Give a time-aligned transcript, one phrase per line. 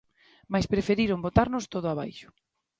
[0.51, 2.27] Mais preferiron botarnos todo abaixo.